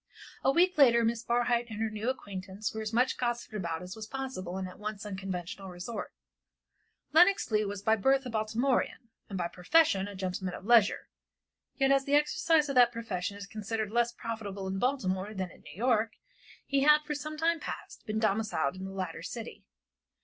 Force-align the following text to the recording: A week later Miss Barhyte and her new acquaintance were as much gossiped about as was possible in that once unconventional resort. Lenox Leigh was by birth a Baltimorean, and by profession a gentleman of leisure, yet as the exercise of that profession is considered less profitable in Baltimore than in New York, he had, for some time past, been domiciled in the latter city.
A 0.43 0.49
week 0.51 0.79
later 0.79 1.03
Miss 1.05 1.21
Barhyte 1.23 1.69
and 1.69 1.79
her 1.79 1.91
new 1.91 2.09
acquaintance 2.09 2.73
were 2.73 2.81
as 2.81 2.91
much 2.91 3.19
gossiped 3.19 3.53
about 3.53 3.83
as 3.83 3.95
was 3.95 4.07
possible 4.07 4.57
in 4.57 4.65
that 4.65 4.79
once 4.79 5.05
unconventional 5.05 5.69
resort. 5.69 6.11
Lenox 7.13 7.51
Leigh 7.51 7.65
was 7.65 7.83
by 7.83 7.95
birth 7.95 8.25
a 8.25 8.31
Baltimorean, 8.31 9.09
and 9.29 9.37
by 9.37 9.47
profession 9.47 10.07
a 10.07 10.15
gentleman 10.15 10.55
of 10.55 10.65
leisure, 10.65 11.07
yet 11.77 11.91
as 11.91 12.05
the 12.05 12.15
exercise 12.15 12.67
of 12.67 12.73
that 12.73 12.91
profession 12.91 13.37
is 13.37 13.45
considered 13.45 13.91
less 13.91 14.11
profitable 14.11 14.65
in 14.65 14.79
Baltimore 14.79 15.35
than 15.35 15.51
in 15.51 15.61
New 15.61 15.75
York, 15.75 16.13
he 16.65 16.79
had, 16.81 17.03
for 17.03 17.13
some 17.13 17.37
time 17.37 17.59
past, 17.59 18.03
been 18.07 18.17
domiciled 18.17 18.73
in 18.75 18.85
the 18.85 18.91
latter 18.93 19.21
city. 19.21 19.65